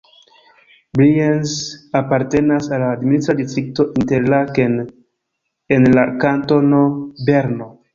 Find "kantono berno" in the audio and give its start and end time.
6.29-7.75